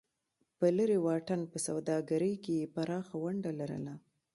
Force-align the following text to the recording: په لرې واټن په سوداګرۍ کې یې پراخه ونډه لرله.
په 0.57 0.67
لرې 0.77 0.97
واټن 1.05 1.41
په 1.51 1.57
سوداګرۍ 1.67 2.33
کې 2.43 2.53
یې 2.59 2.69
پراخه 2.75 3.15
ونډه 3.23 3.51
لرله. 3.59 3.95